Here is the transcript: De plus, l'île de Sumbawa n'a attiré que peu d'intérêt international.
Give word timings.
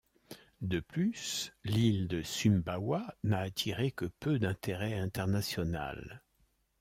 De 0.61 0.79
plus, 0.79 1.53
l'île 1.63 2.07
de 2.07 2.23
Sumbawa 2.23 3.05
n'a 3.23 3.37
attiré 3.41 3.91
que 3.91 4.05
peu 4.05 4.39
d'intérêt 4.39 4.95
international. 4.97 6.23